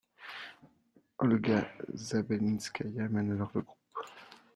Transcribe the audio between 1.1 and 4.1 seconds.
Olga Zabelinskaya mène alors le groupe.